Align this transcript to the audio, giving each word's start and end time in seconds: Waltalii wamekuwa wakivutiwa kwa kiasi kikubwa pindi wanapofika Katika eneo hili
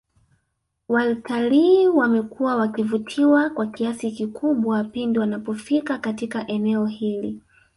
Waltalii 0.89 1.87
wamekuwa 1.87 2.55
wakivutiwa 2.55 3.49
kwa 3.49 3.67
kiasi 3.67 4.11
kikubwa 4.11 4.83
pindi 4.83 5.19
wanapofika 5.19 5.97
Katika 5.97 6.47
eneo 6.47 6.85
hili 6.85 7.41